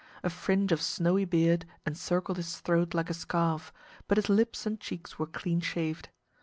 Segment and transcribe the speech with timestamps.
[0.23, 3.71] A fringe of snowy beard encircled his throat like a scarf,
[4.07, 6.09] but his lips and cheeks were clean shaved.